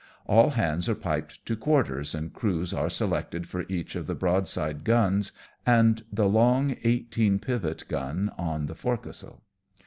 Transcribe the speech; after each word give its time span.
All 0.25 0.49
hands 0.49 0.89
are 0.89 0.95
piped 0.95 1.45
to 1.45 1.55
quarters, 1.55 2.15
and 2.15 2.33
crews 2.33 2.73
are 2.73 2.89
selected 2.89 3.45
for 3.47 3.67
each 3.69 3.95
of 3.95 4.07
the 4.07 4.15
broadside 4.15 4.83
guns, 4.83 5.31
and 5.63 6.03
the 6.11 6.27
long 6.27 6.75
eighteen 6.83 7.37
pivot 7.37 7.87
gun 7.87 8.31
on 8.35 8.65
the 8.65 8.73
forecastle. 8.73 9.43